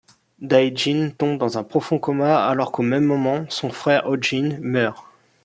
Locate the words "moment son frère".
3.05-4.07